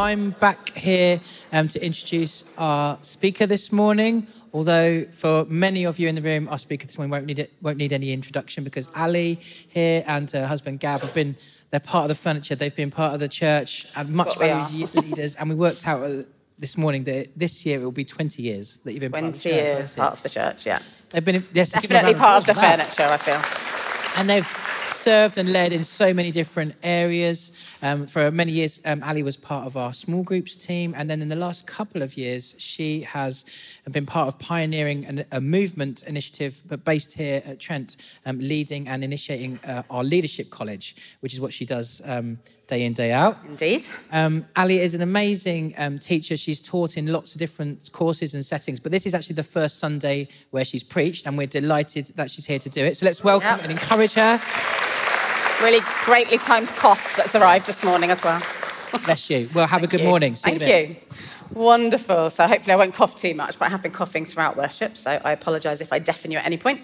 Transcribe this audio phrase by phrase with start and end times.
[0.00, 1.20] I'm back here
[1.52, 4.26] um, to introduce our speaker this morning.
[4.54, 7.52] Although for many of you in the room, our speaker this morning won't need it,
[7.60, 11.36] won't need any introduction because Ali here and her husband Gab have been
[11.68, 12.54] they're part of the furniture.
[12.54, 15.34] They've been part of the church and much valued leaders.
[15.34, 16.22] And we worked out uh,
[16.58, 19.34] this morning that this year it will be 20 years that you've been 20 part
[19.34, 19.54] of the church.
[19.54, 20.78] years part of the church, yeah.
[21.10, 23.42] They've been yes, Definitely part of the furniture, I feel.
[24.18, 24.69] And they've
[25.00, 27.52] served and led in so many different areas.
[27.82, 30.94] Um, for many years, um, Ali was part of our small groups team.
[30.94, 33.46] And then in the last couple of years, she has
[33.90, 37.96] been part of pioneering an, a movement initiative, but based here at Trent,
[38.26, 42.38] um, leading and initiating uh, our leadership college, which is what she does um,
[42.70, 43.36] day in, day out.
[43.46, 43.82] Indeed.
[44.12, 46.36] Um, Ali is an amazing um, teacher.
[46.36, 49.78] She's taught in lots of different courses and settings, but this is actually the first
[49.78, 52.96] Sunday where she's preached, and we're delighted that she's here to do it.
[52.96, 53.62] So let's welcome yep.
[53.64, 54.40] and encourage her.
[55.62, 58.42] Really greatly timed cough that's arrived this morning as well.
[59.04, 59.48] Bless you.
[59.54, 60.08] Well, have Thank a good you.
[60.08, 60.36] morning.
[60.36, 60.94] See Thank you.
[60.94, 60.96] you.
[61.52, 62.30] Wonderful.
[62.30, 65.20] So hopefully I won't cough too much, but I have been coughing throughout worship, so
[65.24, 66.80] I apologise if I deafen you at any point.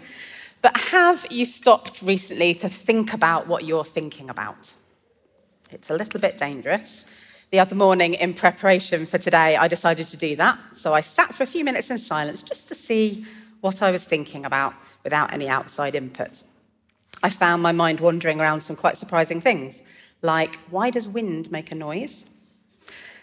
[0.63, 4.75] But have you stopped recently to think about what you're thinking about?
[5.71, 7.11] It's a little bit dangerous.
[7.51, 10.59] The other morning, in preparation for today, I decided to do that.
[10.75, 13.25] So I sat for a few minutes in silence just to see
[13.61, 16.43] what I was thinking about without any outside input.
[17.23, 19.83] I found my mind wandering around some quite surprising things,
[20.23, 22.31] like why does wind make a noise?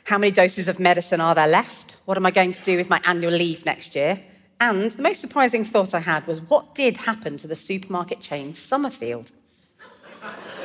[0.05, 1.97] How many doses of medicine are there left?
[2.05, 4.21] What am I going to do with my annual leave next year?
[4.59, 8.53] And the most surprising thought I had was what did happen to the supermarket chain
[8.53, 9.31] Somerfield?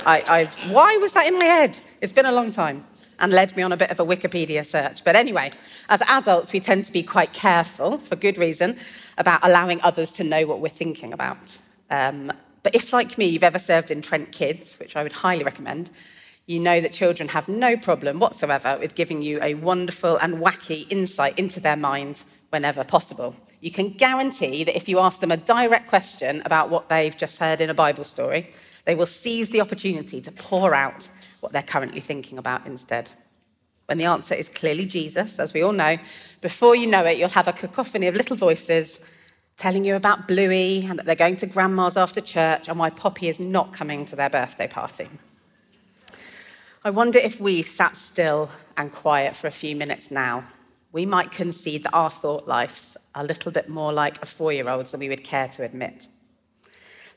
[0.09, 1.79] I, I, why was that in my head?
[2.01, 2.87] It's been a long time
[3.19, 5.05] and led me on a bit of a Wikipedia search.
[5.05, 5.51] But anyway,
[5.91, 8.79] as adults, we tend to be quite careful, for good reason,
[9.19, 11.59] about allowing others to know what we're thinking about.
[11.91, 15.45] Um, but if, like me, you've ever served in Trent Kids, which I would highly
[15.45, 15.91] recommend,
[16.47, 20.91] you know that children have no problem whatsoever with giving you a wonderful and wacky
[20.91, 23.37] insight into their mind whenever possible.
[23.61, 27.39] You can guarantee that if you ask them a direct question about what they've just
[27.39, 28.51] heard in a Bible story,
[28.85, 31.09] they will seize the opportunity to pour out
[31.41, 33.11] what they're currently thinking about instead.
[33.87, 35.99] When the answer is clearly Jesus, as we all know,
[36.41, 39.01] before you know it, you'll have a cacophony of little voices
[39.57, 43.29] telling you about Bluey and that they're going to grandma's after church and why Poppy
[43.29, 45.09] is not coming to their birthday party.
[46.85, 50.45] I wonder if we sat still and quiet for a few minutes now,
[50.93, 54.53] we might concede that our thought lives are a little bit more like a four
[54.53, 56.09] year old's than we would care to admit.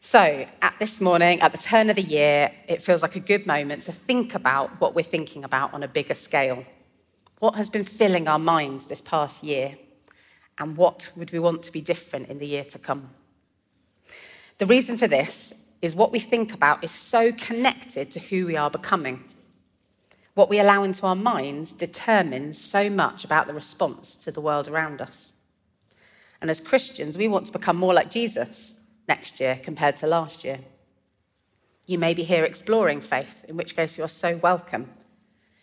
[0.03, 3.45] So, at this morning, at the turn of the year, it feels like a good
[3.45, 6.65] moment to think about what we're thinking about on a bigger scale.
[7.37, 9.77] What has been filling our minds this past year?
[10.57, 13.11] And what would we want to be different in the year to come?
[14.57, 18.57] The reason for this is what we think about is so connected to who we
[18.57, 19.23] are becoming.
[20.33, 24.67] What we allow into our minds determines so much about the response to the world
[24.67, 25.33] around us.
[26.41, 28.75] And as Christians, we want to become more like Jesus
[29.07, 30.59] next year compared to last year.
[31.85, 34.89] You may be here exploring faith, in which case you're so welcome.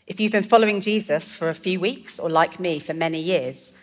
[0.06, 3.77] If you've been following Jesus for a few weeks, or like me, for many years,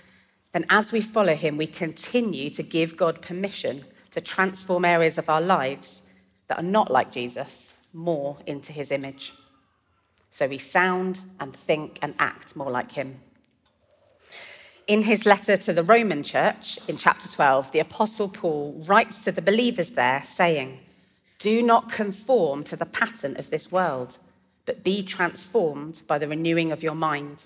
[0.51, 5.29] then as we follow him, we continue to give God permission to transform areas of
[5.29, 6.09] our lives
[6.47, 9.33] that are not like Jesus more into his image.
[10.35, 13.21] So we sound and think and act more like him.
[14.85, 19.31] In his letter to the Roman church in chapter 12, the Apostle Paul writes to
[19.31, 20.79] the believers there, saying,
[21.39, 24.17] Do not conform to the pattern of this world,
[24.65, 27.45] but be transformed by the renewing of your mind.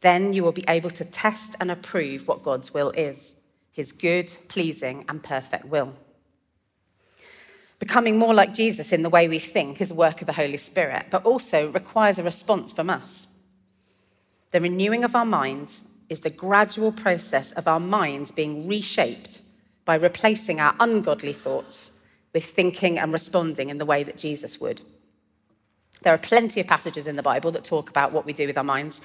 [0.00, 3.36] Then you will be able to test and approve what God's will is,
[3.70, 5.94] his good, pleasing, and perfect will.
[7.78, 10.56] Becoming more like Jesus in the way we think is a work of the Holy
[10.56, 13.28] Spirit, but also requires a response from us.
[14.52, 19.42] The renewing of our minds is the gradual process of our minds being reshaped
[19.84, 21.92] by replacing our ungodly thoughts
[22.32, 24.80] with thinking and responding in the way that Jesus would.
[26.02, 28.58] There are plenty of passages in the Bible that talk about what we do with
[28.58, 29.00] our minds,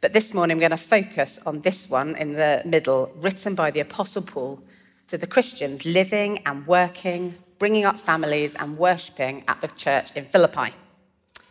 [0.00, 3.70] but this morning we're going to focus on this one in the middle, written by
[3.70, 4.62] the Apostle Paul
[5.08, 10.24] to the Christians living and working, bringing up families, and worshipping at the church in
[10.24, 10.74] Philippi.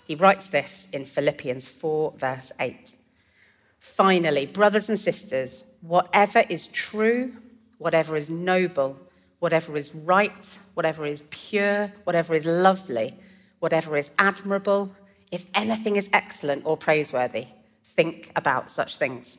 [0.06, 2.96] He writes this in Philippians 4, verse 8.
[3.80, 7.32] Finally, brothers and sisters, whatever is true,
[7.78, 9.00] whatever is noble,
[9.40, 13.18] whatever is right, whatever is pure, whatever is lovely,
[13.60, 14.94] whatever is admirable,
[15.32, 17.48] if anything is excellent or praiseworthy,
[17.86, 19.38] think about such things.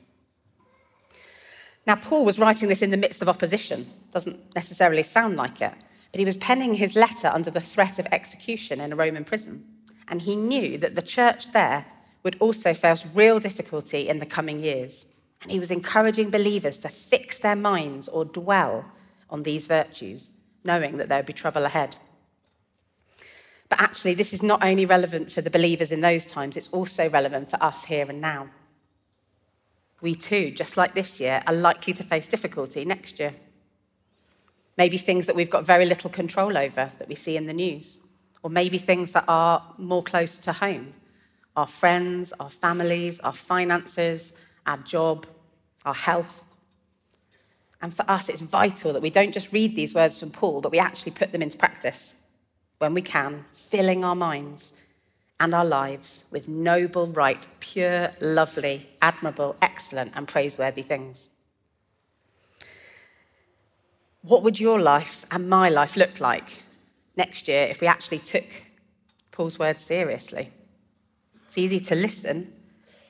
[1.87, 3.91] Now, Paul was writing this in the midst of opposition.
[4.11, 5.75] Doesn't necessarily sound like it,
[6.13, 9.65] but he was penning his letter under the threat of execution in a Roman prison.
[10.09, 11.87] And he knew that the church there
[12.23, 15.07] would also face real difficulty in the coming years.
[15.41, 18.93] And he was encouraging believers to fix their minds or dwell
[19.31, 20.33] on these virtues,
[20.63, 21.97] knowing that there would be trouble ahead.
[23.71, 27.09] But actually, this is not only relevant for the believers in those times, it's also
[27.09, 28.51] relevant for us here and now.
[30.03, 33.35] We too, just like this year, are likely to face difficulty next year.
[34.77, 38.01] Maybe things that we've got very little control over that we see in the news,
[38.43, 40.95] or maybe things that are more close to home
[41.55, 44.33] our friends, our families, our finances,
[44.65, 45.27] our job,
[45.85, 46.45] our health.
[47.83, 50.73] And for us, it's vital that we don't just read these words from Paul, but
[50.73, 52.15] we actually put them into practice
[52.79, 54.73] when we can, filling our minds
[55.39, 61.29] and our lives with noble, right, pure, lovely, admirable, excellent, and praiseworthy things.
[64.23, 66.63] What would your life and my life look like
[67.17, 68.45] next year if we actually took
[69.33, 70.53] Paul's words seriously?
[71.49, 72.53] It's easy to listen,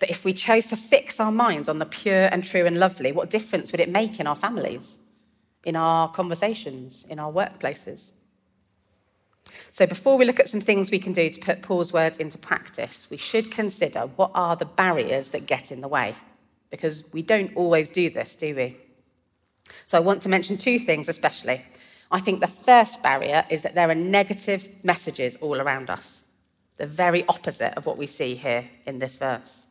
[0.01, 3.13] but if we chose to fix our minds on the pure and true and lovely,
[3.13, 4.99] what difference would it make in our families,
[5.65, 8.13] in our conversations, in our workplaces?
[9.71, 12.39] So, before we look at some things we can do to put Paul's words into
[12.39, 16.15] practice, we should consider what are the barriers that get in the way,
[16.71, 18.77] because we don't always do this, do we?
[19.87, 21.65] So, I want to mention two things especially.
[22.11, 26.25] I think the first barrier is that there are negative messages all around us
[26.83, 29.67] the very opposite of what we see here in this verse.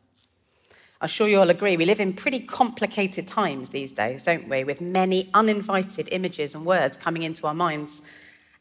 [1.01, 4.63] I'm sure you all agree, we live in pretty complicated times these days, don't we?
[4.63, 8.03] With many uninvited images and words coming into our minds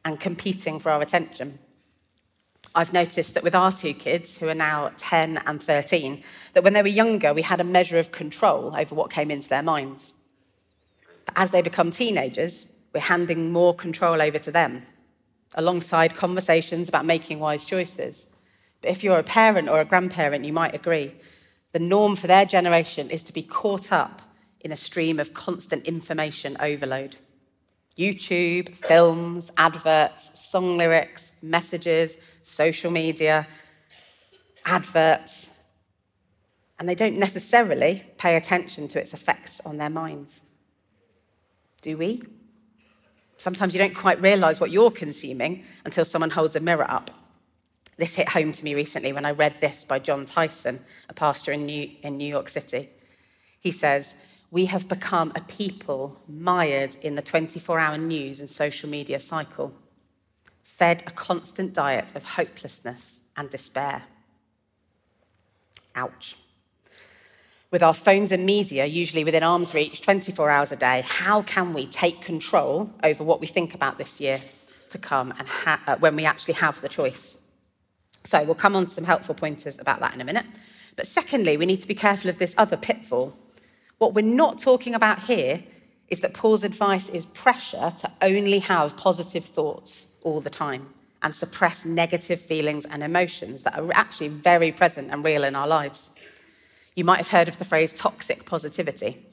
[0.05, 1.59] and competing for our attention.
[2.75, 6.23] I've noticed that with our two kids, who are now 10 and 13,
[6.55, 9.49] that when they were younger, we had a measure of control over what came into
[9.49, 10.15] their minds.
[11.32, 14.82] But as they become teenagers, we're handing more control over to them,
[15.55, 18.27] alongside conversations about making wise choices.
[18.81, 21.12] But if you're a parent or a grandparent, you might agree.
[21.71, 24.23] The norm for their generation is to be caught up
[24.59, 27.17] in a stream of constant information overload.
[27.97, 33.47] YouTube, films, adverts, song lyrics, messages, social media,
[34.65, 35.50] adverts.
[36.81, 40.47] And they don't necessarily pay attention to its effects on their minds.
[41.82, 42.23] Do we?
[43.38, 47.11] Sometimes you don't quite realize what you're consuming until someone holds a mirror up
[48.00, 50.81] this hit home to me recently when I read this by Jon Tyson,
[51.11, 52.88] a pastor in New, in New York City.
[53.61, 54.15] He says,
[54.50, 59.75] We have become a people mired in the 24 hour news and social media cycle,
[60.65, 64.05] fed a constant diet of hopelessness and despair.
[65.94, 66.37] Ouch.
[67.71, 71.73] With our phones and media usually within arm's reach 24 hours a day, how can
[71.73, 74.43] we take control over what we think about this year
[74.89, 77.41] to come and ha- uh, when we actually have the choice?
[78.25, 80.47] So we'll come on to some helpful pointers about that in a minute.
[80.97, 83.37] But secondly, we need to be careful of this other pitfall.
[83.99, 85.63] What we're not talking about here
[86.09, 90.89] is that Paul's advice is pressure to only have positive thoughts all the time
[91.23, 95.69] and suppress negative feelings and emotions that are actually very present and real in our
[95.69, 96.11] lives.
[96.95, 99.25] You might have heard of the phrase toxic positivity.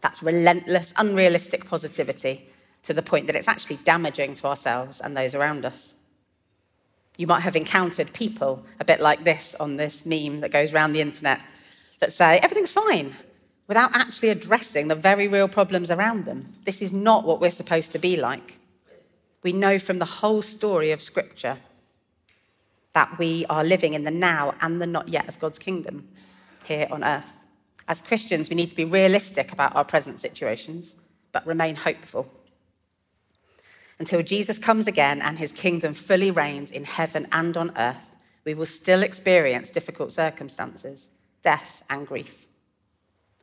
[0.00, 2.46] That's relentless, unrealistic positivity
[2.82, 5.94] to the point that it's actually damaging to ourselves and those around us.
[7.16, 10.92] You might have encountered people a bit like this on this meme that goes around
[10.92, 11.40] the internet
[12.00, 13.12] that say, everything's fine,
[13.66, 16.50] without actually addressing the very real problems around them.
[16.64, 18.58] This is not what we're supposed to be like.
[19.42, 21.58] We know from the whole story of Scripture
[22.94, 26.08] that we are living in the now and the not yet of God's kingdom
[26.66, 27.32] here on earth.
[27.88, 30.96] As Christians, we need to be realistic about our present situations,
[31.32, 32.30] but remain hopeful
[34.00, 38.54] until Jesus comes again and his kingdom fully reigns in heaven and on earth, we
[38.54, 41.10] will still experience difficult circumstances,
[41.42, 42.46] death, and grief.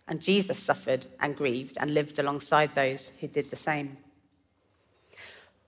[0.07, 3.97] And Jesus suffered and grieved and lived alongside those who did the same.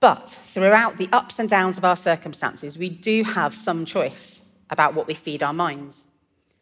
[0.00, 4.94] But throughout the ups and downs of our circumstances, we do have some choice about
[4.94, 6.08] what we feed our minds,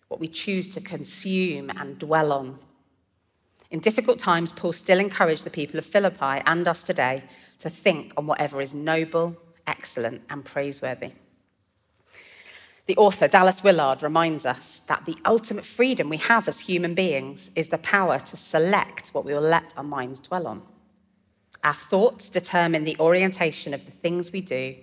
[0.08, 2.58] what we choose to consume and dwell on.
[3.70, 7.24] In difficult times, Paul still encouraged the people of Philippi and us today
[7.58, 9.36] to think on whatever is noble,
[9.66, 11.12] excellent, and praiseworthy.
[12.86, 17.50] The author Dallas Willard reminds us that the ultimate freedom we have as human beings
[17.54, 20.62] is the power to select what we will let our minds dwell on.
[21.62, 24.76] Our thoughts determine the orientation of the things we do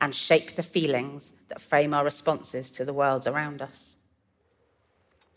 [0.00, 3.94] and shape the feelings that frame our responses to the world around us.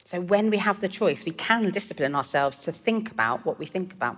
[0.06, 3.66] So, when we have the choice, we can discipline ourselves to think about what we
[3.66, 4.18] think about.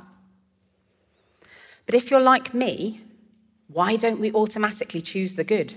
[1.85, 2.99] But if you're like me,
[3.69, 5.75] why don't we automatically choose the good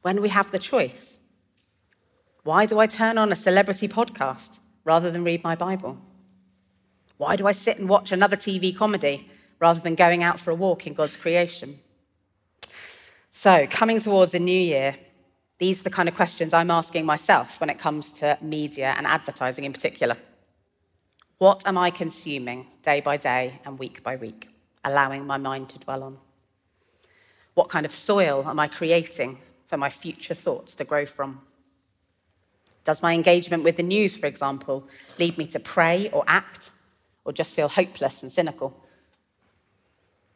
[0.00, 1.20] when we have the choice?
[2.44, 5.98] Why do I turn on a celebrity podcast rather than read my Bible?
[7.18, 10.54] Why do I sit and watch another TV comedy rather than going out for a
[10.54, 11.78] walk in God's creation?
[13.30, 14.96] So, coming towards a new year,
[15.60, 19.06] these are the kind of questions I'm asking myself when it comes to media and
[19.06, 20.16] advertising in particular.
[21.36, 24.48] What am I consuming day by day and week by week,
[24.84, 26.18] allowing my mind to dwell on?
[27.52, 29.36] What kind of soil am I creating
[29.66, 31.42] for my future thoughts to grow from?
[32.84, 34.88] Does my engagement with the news, for example,
[35.18, 36.70] lead me to pray or act,
[37.26, 38.82] or just feel hopeless and cynical?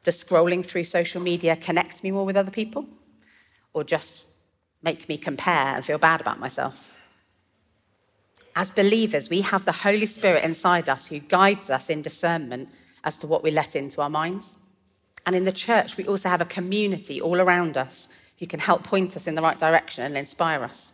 [0.03, 2.87] Does scrolling through social media connect me more with other people,
[3.73, 4.27] or just
[4.85, 6.91] make me compare and feel bad about myself?
[8.55, 12.69] As believers, we have the Holy Spirit inside us who guides us in discernment
[13.03, 14.59] as to what we let into our minds.
[15.27, 18.85] And in the church, we also have a community all around us who can help
[18.85, 20.93] point us in the right direction and inspire us.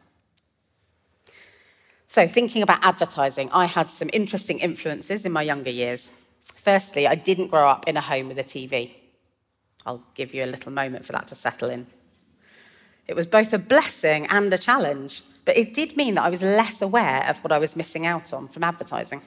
[2.06, 6.24] So, thinking about advertising, I had some interesting influences in my younger years.
[6.44, 8.96] Firstly, I didn't grow up in a home with a TV.
[9.86, 11.86] I'll give you a little moment for that to settle in.
[13.10, 16.42] It was both a blessing and a challenge, but it did mean that I was
[16.42, 19.20] less aware of what I was missing out on from advertising.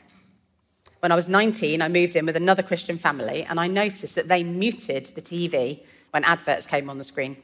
[1.02, 4.30] When I was 19, I moved in with another Christian family, and I noticed that
[4.30, 7.36] they muted the TV when adverts came on the screen.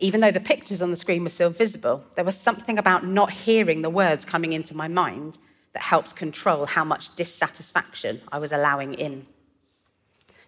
[0.00, 3.30] Even though the pictures on the screen were still visible, there was something about not
[3.30, 5.38] hearing the words coming into my mind
[5.72, 9.28] that helped control how much dissatisfaction I was allowing in.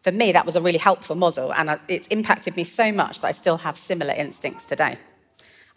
[0.04, 3.28] For me, that was a really helpful model, and it's impacted me so much that
[3.28, 4.98] I still have similar instincts today.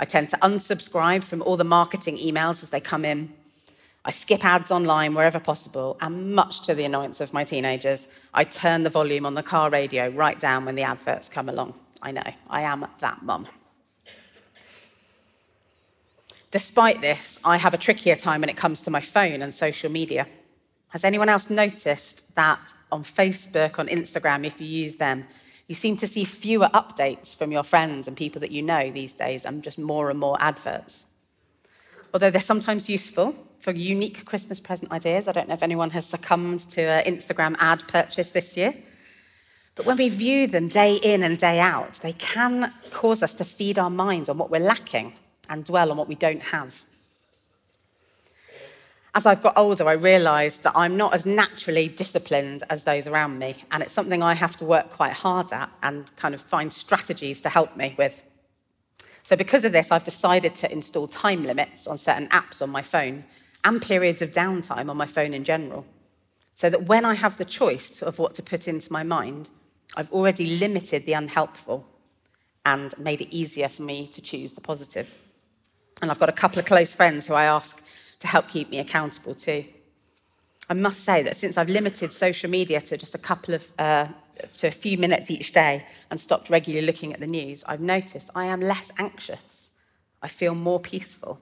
[0.02, 3.34] I tend to unsubscribe from all the marketing emails as they come in.
[4.04, 8.44] I skip ads online wherever possible, and much to the annoyance of my teenagers, I
[8.44, 11.76] turn the volume on the car radio right down when the adverts come along.
[12.02, 13.48] I know, I am that mum.
[16.52, 19.90] Despite this, I have a trickier time when it comes to my phone and social
[19.90, 20.28] media.
[20.90, 25.26] Has anyone else noticed that on Facebook, on Instagram, if you use them,
[25.68, 29.14] you seem to see fewer updates from your friends and people that you know these
[29.14, 31.06] days and just more and more adverts?
[32.14, 35.28] Although they're sometimes useful, for unique Christmas present ideas.
[35.28, 38.74] I don't know if anyone has succumbed to an Instagram ad purchase this year.
[39.76, 43.46] But when we view them day in and day out, they can cause us to
[43.46, 45.14] feed our minds on what we're lacking
[45.50, 46.84] and dwell on what we don't have.
[49.18, 53.40] As I've got older, I realised that I'm not as naturally disciplined as those around
[53.40, 56.72] me, and it's something I have to work quite hard at and kind of find
[56.72, 58.22] strategies to help me with.
[59.24, 62.84] So, because of this, I've decided to install time limits on certain apps on my
[62.84, 63.24] phone
[63.64, 65.88] and periods of downtime on my phone in general.
[66.54, 69.50] So that when I have the choice of what to put into my mind,
[69.96, 71.88] I've already limited the unhelpful
[72.68, 75.20] and made it easier for me to choose the positive.
[76.04, 77.84] And I've got a couple of close friends who I ask
[78.20, 79.66] to help keep me accountable too.
[80.70, 84.08] I must say that since I've limited social media to just a couple of, uh,
[84.58, 88.30] to a few minutes each day and stopped regularly looking at the news, I've noticed
[88.36, 89.72] I am less anxious.
[90.22, 91.40] I feel more peaceful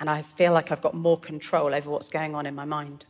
[0.00, 3.04] and I feel like I've got more control over what's going on in my mind.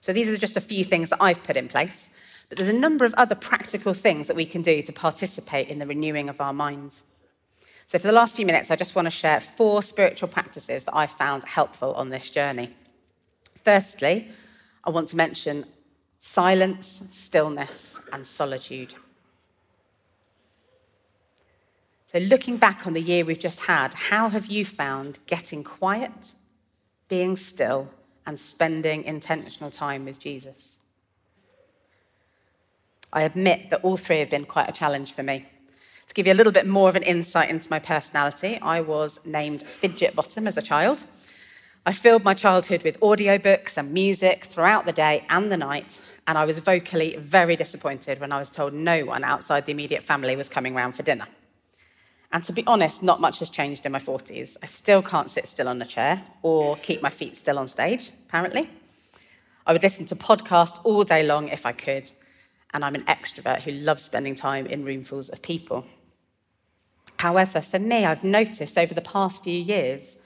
[0.00, 2.10] So these are just a few things that I've put in place,
[2.48, 5.78] but there's a number of other practical things that we can do to participate in
[5.78, 7.04] the renewing of our minds.
[7.86, 10.96] So for the last few minutes, I just want to share four spiritual practices that
[10.96, 12.74] I've found helpful on this journey.
[13.62, 14.28] Firstly,
[14.84, 15.66] I want to mention
[16.18, 18.94] silence, stillness, and solitude.
[22.06, 26.34] So, looking back on the year we've just had, how have you found getting quiet,
[27.08, 27.88] being still,
[28.26, 30.78] and spending intentional time with Jesus?
[33.12, 35.46] I admit that all three have been quite a challenge for me.
[36.12, 39.24] To give you a little bit more of an insight into my personality, I was
[39.24, 41.04] named Fidget Bottom as a child.
[41.86, 46.36] I filled my childhood with audiobooks and music throughout the day and the night, and
[46.36, 50.36] I was vocally very disappointed when I was told no one outside the immediate family
[50.36, 51.26] was coming round for dinner.
[52.30, 54.58] And to be honest, not much has changed in my 40s.
[54.62, 58.10] I still can't sit still on a chair or keep my feet still on stage,
[58.28, 58.68] apparently.
[59.66, 62.10] I would listen to podcasts all day long if I could,
[62.74, 65.86] and I'm an extrovert who loves spending time in roomfuls of people.
[67.22, 70.18] However, for me, I've noticed over the past few years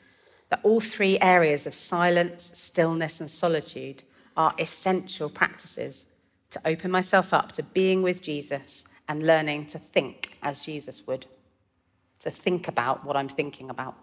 [0.49, 4.03] that all three areas of silence, stillness, and solitude
[4.35, 6.07] are essential practices
[6.53, 11.27] to open myself up to being with Jesus and learning to think as Jesus would
[12.21, 13.95] to think about what I'm thinking about.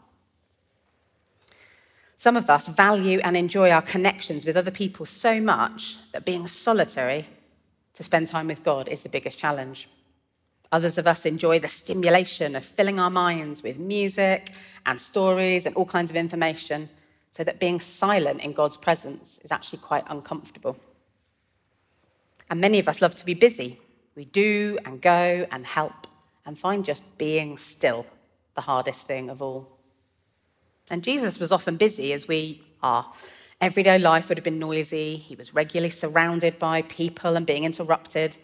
[2.15, 6.45] Some of us value and enjoy our connections with other people so much that being
[6.45, 7.25] solitary
[7.95, 9.89] to spend time with God is the biggest challenge.
[10.73, 14.55] Others of us enjoy the stimulation of filling our minds with music
[14.87, 16.89] and stories and all kinds of information,
[17.31, 20.75] so that being silent in God's presence is actually quite uncomfortable.
[22.49, 23.79] And many of us love to be busy.
[24.15, 26.07] We do and go and help
[26.43, 28.07] and find just being still
[28.55, 29.77] the hardest thing of all.
[30.89, 33.13] And Jesus was often busy as we are.
[33.61, 35.17] Everyday life would have been noisy.
[35.17, 38.37] He was regularly surrounded by people and being interrupted.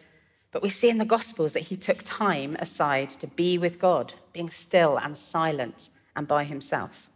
[0.51, 4.13] But we see in the Gospels that he took time aside to be with God,
[4.33, 7.09] being still and silent and by himself.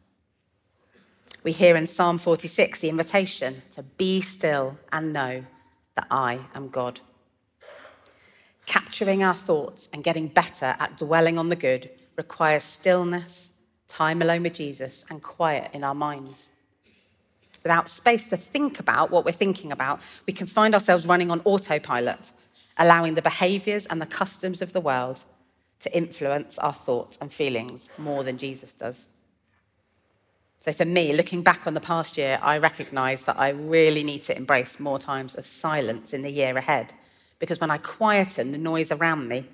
[1.43, 5.45] We hear in Psalm 46 the invitation to be still and know
[5.95, 7.01] that I am God.
[8.65, 13.51] Capturing our thoughts and getting better at dwelling on the good requires stillness,
[13.87, 16.51] time alone with Jesus, and quiet in our minds.
[17.61, 21.41] Without space to think about what we're thinking about, we can find ourselves running on
[21.45, 22.31] autopilot,
[22.77, 25.23] allowing the behaviors and the customs of the world
[25.79, 29.09] to influence our thoughts and feelings more than Jesus does.
[30.59, 34.23] So, for me, looking back on the past year, I recognize that I really need
[34.23, 36.93] to embrace more times of silence in the year ahead.
[37.37, 39.45] Because when I quieten the noise around me,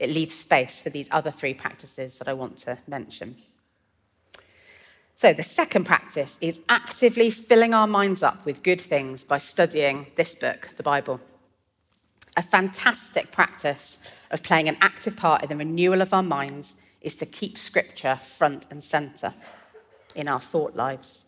[0.00, 3.36] it leaves space for these other three practices that I want to mention.
[5.14, 10.08] So, the second practice is actively filling our minds up with good things by studying
[10.16, 11.20] this book, the Bible.
[12.36, 17.16] A fantastic practice of playing an active part in the renewal of our minds is
[17.16, 19.32] to keep Scripture front and centre
[20.14, 21.24] in our thought lives.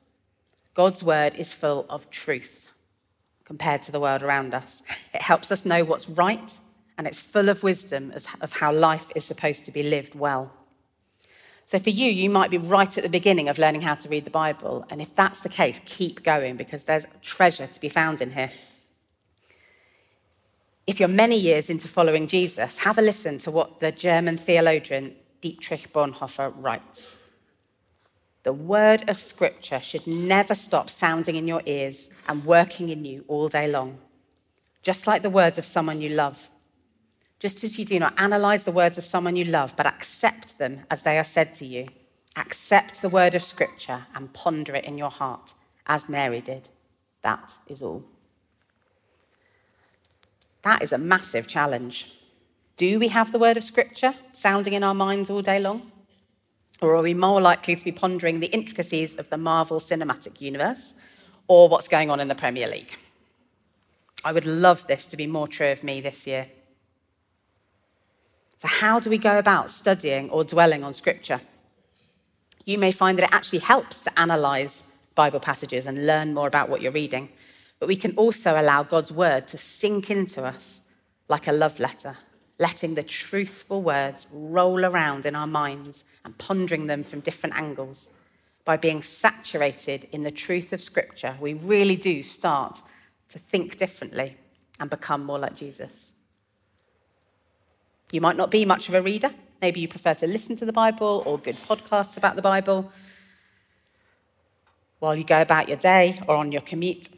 [0.74, 2.72] God's word is full of truth
[3.44, 4.82] compared to the world around us.
[5.14, 6.52] It helps us know what's right,
[6.98, 10.52] and it's full of wisdom as, of how life is supposed to be lived well.
[11.66, 14.24] So, for you, you might be right at the beginning of learning how to read
[14.24, 14.86] the Bible.
[14.90, 18.50] And if that's the case, keep going because there's treasure to be found in here.
[20.88, 25.14] If you're many years into following Jesus, have a listen to what the German theologian
[25.42, 27.18] Dietrich Bonhoeffer writes.
[28.42, 33.26] The word of Scripture should never stop sounding in your ears and working in you
[33.28, 33.98] all day long,
[34.82, 36.48] just like the words of someone you love.
[37.38, 40.86] Just as you do not analyze the words of someone you love, but accept them
[40.90, 41.88] as they are said to you.
[42.34, 45.52] Accept the word of Scripture and ponder it in your heart,
[45.86, 46.70] as Mary did.
[47.20, 48.06] That is all.
[50.68, 52.12] That is a massive challenge.
[52.76, 55.90] Do we have the word of Scripture sounding in our minds all day long?
[56.82, 60.92] Or are we more likely to be pondering the intricacies of the Marvel Cinematic Universe
[61.46, 62.98] or what's going on in the Premier League?
[64.26, 66.48] I would love this to be more true of me this year.
[68.58, 71.40] So, how do we go about studying or dwelling on Scripture?
[72.66, 76.68] You may find that it actually helps to analyze Bible passages and learn more about
[76.68, 77.30] what you're reading,
[77.78, 80.80] but we can also allow God's word to sink into us
[81.28, 82.16] like a love letter,
[82.58, 88.10] letting the truthful words roll around in our minds and pondering them from different angles.
[88.64, 92.82] By being saturated in the truth of Scripture, we really do start
[93.28, 94.36] to think differently
[94.80, 96.12] and become more like Jesus.
[98.12, 99.30] You might not be much of a reader.
[99.60, 102.90] Maybe you prefer to listen to the Bible or good podcasts about the Bible
[104.98, 107.08] while you go about your day or on your commute.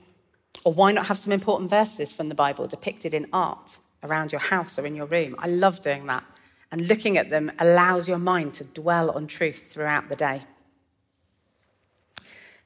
[0.65, 4.41] Or why not have some important verses from the Bible depicted in art around your
[4.41, 5.35] house or in your room?
[5.39, 6.25] I love doing that.
[6.73, 10.43] And looking at them allows your mind to dwell on truth throughout the day.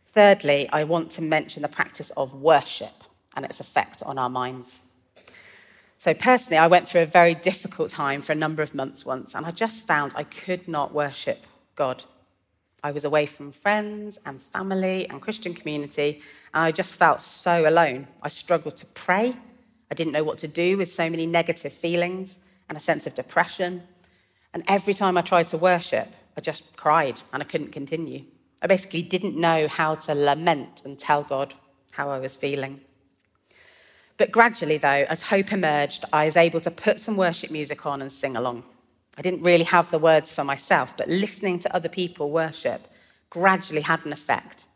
[0.05, 3.05] Thirdly, I want to mention the practice of worship
[3.35, 4.91] and its effect on our minds.
[5.99, 9.35] So, personally, I went through a very difficult time for a number of months once,
[9.35, 12.05] and I just found I could not worship God.
[12.85, 16.21] I was away from friends and family and Christian community,
[16.53, 18.09] and I just felt so alone.
[18.23, 19.35] I struggled to pray.
[19.91, 23.15] I didn't know what to do with so many negative feelings and a sense of
[23.15, 23.85] depression.
[24.53, 28.25] And every time I tried to worship, I just cried and I couldn't continue.
[28.61, 31.55] I basically didn't know how to lament and tell God
[31.93, 32.83] how I was feeling.
[34.19, 38.03] But gradually, though, as hope emerged, I was able to put some worship music on
[38.03, 38.65] and sing along.
[39.17, 42.89] I didn't really have the words for myself, but listening to other people worship
[43.31, 44.67] gradually had an effect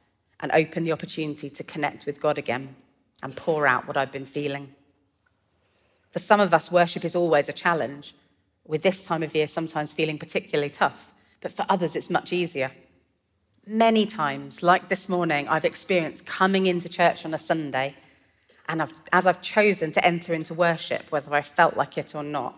[0.40, 2.76] and opened the opportunity to connect with God again
[3.22, 4.74] and pour out what I've been feeling.
[6.10, 8.14] For some of us, worship is always a challenge,
[8.64, 12.70] with this time of year sometimes feeling particularly tough, but for others, it's much easier.
[13.66, 17.94] Many times, like this morning, I've experienced coming into church on a Sunday
[18.68, 22.22] and I've, as I've chosen to enter into worship, whether I felt like it or
[22.22, 22.54] not,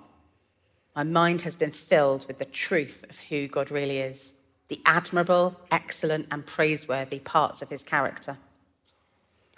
[0.94, 4.34] my mind has been filled with the truth of who God really is,
[4.68, 8.38] the admirable, excellent, and praiseworthy parts of his character.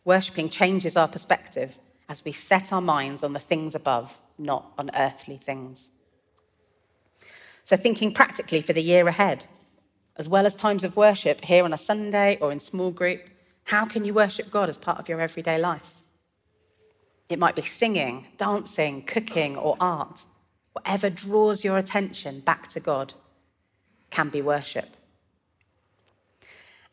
[0.05, 4.91] Worshipping changes our perspective as we set our minds on the things above, not on
[4.95, 5.91] earthly things.
[7.65, 9.47] So, thinking practically for the year ahead,
[10.17, 13.31] as well as times of worship here on a Sunday or in small group,
[13.65, 16.03] how can you worship God as part of your everyday life?
[17.29, 20.25] It might be singing, dancing, cooking, or art.
[20.73, 23.15] Whatever draws your attention back to God
[24.11, 24.97] can be worship.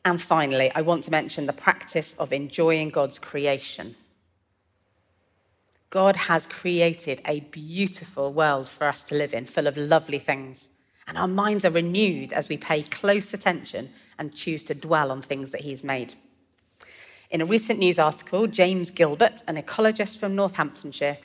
[0.06, 3.96] And finally, I want to mention the practice of enjoying God's creation.
[5.90, 10.70] God has created a beautiful world for us to live in, full of lovely things.
[11.08, 15.22] And our minds are renewed as we pay close attention and choose to dwell on
[15.22, 16.14] things that He's made.
[17.32, 21.18] In a recent news article, James Gilbert, an ecologist from Northamptonshire,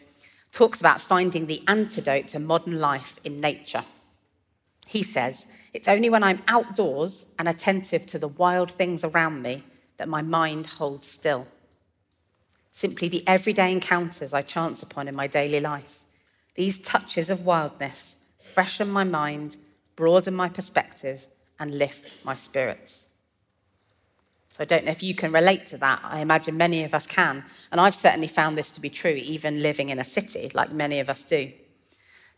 [0.54, 3.84] talks about finding the antidote to modern life in nature.
[4.86, 9.64] He says, It's only when I'm outdoors and attentive to the wild things around me
[9.98, 11.46] that my mind holds still.
[12.70, 16.00] Simply the everyday encounters I chance upon in my daily life.
[16.54, 19.56] These touches of wildness freshen my mind
[19.96, 21.26] broaden my perspective,
[21.58, 23.08] and lift my spirits.
[24.54, 26.00] So I don't know if you can relate to that.
[26.04, 27.44] I imagine many of us can.
[27.72, 31.00] And I've certainly found this to be true, even living in a city, like many
[31.00, 31.50] of us do.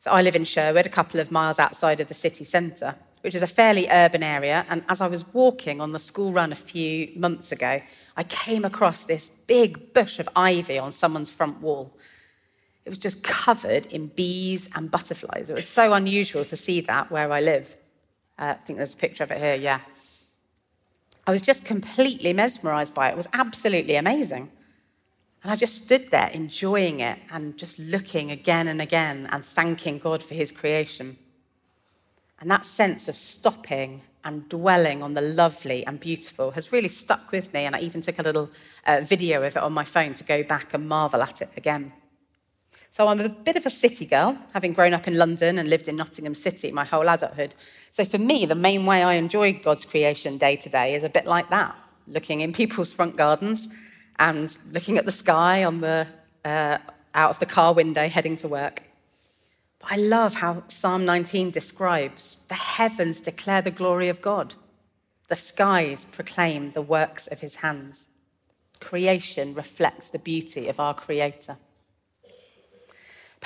[0.01, 3.35] So I live in Sherwood, a couple of miles outside of the city centre, which
[3.35, 4.65] is a fairly urban area.
[4.71, 7.83] And as I was walking on the school run a few months ago,
[8.17, 11.99] I came across this big bush of ivy on someone's front wall.
[12.87, 15.51] It was just covered in bees and butterflies.
[15.51, 17.77] It was so unusual to see that where I live.
[18.39, 19.81] Uh, I think there's a picture of it here, yeah.
[21.27, 23.13] I was just completely mesmerized by it.
[23.13, 24.51] It was absolutely amazing.
[25.43, 29.99] And I just stood there enjoying it and just looking again and again and thanking
[29.99, 31.17] God for his creation.
[32.41, 37.31] And that sense of stopping and dwelling on the lovely and beautiful has really stuck
[37.33, 37.61] with me.
[37.61, 38.51] And I even took a little
[38.87, 41.93] uh, video of it on my phone to go back and marvel at it again.
[42.97, 45.87] So I'm a bit of a city girl, having grown up in London and lived
[45.87, 47.55] in Nottingham City my whole adulthood.
[47.91, 51.11] So for me, the main way I enjoy God's creation day to day is a
[51.11, 51.77] bit like that
[52.09, 53.69] looking in people's front gardens
[54.19, 56.07] and looking at the sky on the,
[56.43, 56.79] uh,
[57.15, 58.83] out of the car window heading to work.
[59.79, 64.55] But I love how Psalm 19 describes the heavens declare the glory of God,
[65.29, 68.09] the skies proclaim the works of his hands.
[68.81, 71.59] Creation reflects the beauty of our Creator.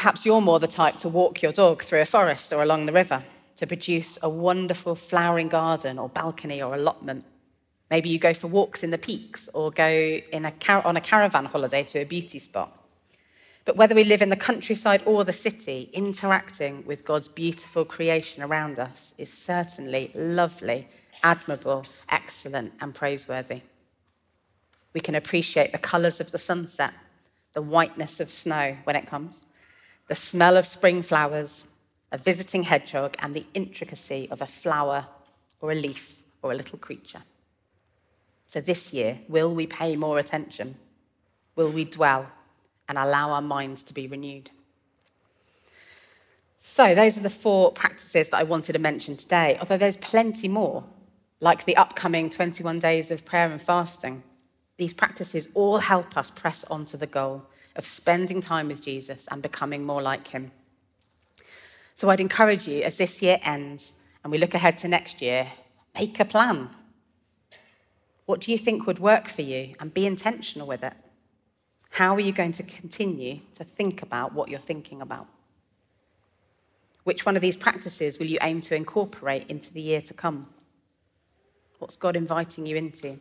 [0.01, 2.93] Perhaps you're more the type to walk your dog through a forest or along the
[2.93, 3.23] river
[3.57, 7.27] to produce a wonderful flowering garden or balcony or allotment.
[7.91, 11.45] Maybe you go for walks in the peaks or go a car- on a caravan
[11.45, 12.83] holiday to a beauty spot.
[13.67, 18.43] But whether we live in the countryside or the city, interacting with God's beautiful creation
[18.43, 20.89] around us is certainly lovely,
[21.23, 23.61] admirable, excellent, and praiseworthy.
[24.95, 26.95] We can appreciate the colours of the sunset,
[27.53, 29.45] the whiteness of snow when it comes,
[30.11, 31.69] the smell of spring flowers,
[32.11, 35.07] a visiting hedgehog, and the intricacy of a flower
[35.61, 37.23] or a leaf or a little creature.
[38.49, 40.75] So this year, will we pay more attention?
[41.55, 42.27] Will we dwell
[42.89, 44.51] and allow our minds to be renewed?
[46.59, 50.49] So, those are the four practices that I wanted to mention today, although there's plenty
[50.49, 50.83] more,
[51.39, 54.25] like the upcoming 21 days of prayer and fasting.
[54.77, 59.29] These practices all help us press on to the goal of spending time with Jesus
[59.31, 60.51] and becoming more like him.
[61.95, 65.49] So I'd encourage you as this year ends and we look ahead to next year,
[65.95, 66.71] make a plan.
[68.27, 70.95] What do you think would work for you and be intentional with it?
[71.93, 75.27] How are you going to continue to think about what you're thinking about?
[77.05, 80.49] Which one of these practices will you aim to incorporate into the year to come?
[81.79, 83.19] What's God inviting you into?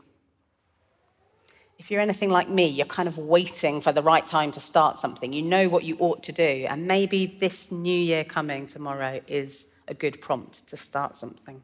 [1.79, 4.97] If you're anything like me, you're kind of waiting for the right time to start
[4.97, 5.31] something.
[5.31, 6.65] You know what you ought to do.
[6.69, 11.63] And maybe this new year coming tomorrow is a good prompt to start something.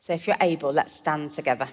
[0.00, 1.68] So if you're able, let's stand together.